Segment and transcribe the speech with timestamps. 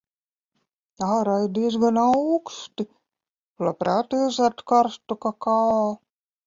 [1.07, 2.89] Ārā ir diezgan auksti.
[3.69, 5.79] Labprāt iedzertu karstu kakao.